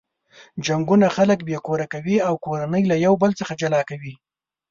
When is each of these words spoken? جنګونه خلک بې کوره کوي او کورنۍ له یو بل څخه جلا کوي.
جنګونه 0.65 1.07
خلک 1.17 1.39
بې 1.47 1.57
کوره 1.65 1.85
کوي 1.93 2.17
او 2.27 2.33
کورنۍ 2.45 2.83
له 2.91 2.95
یو 3.05 3.13
بل 3.21 3.31
څخه 3.39 3.53
جلا 3.61 3.81
کوي. 3.89 4.13